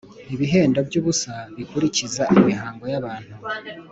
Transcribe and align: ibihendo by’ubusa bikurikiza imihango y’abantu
ibihendo 0.33 0.79
by’ubusa 0.87 1.33
bikurikiza 1.55 2.23
imihango 2.39 2.83
y’abantu 2.93 3.33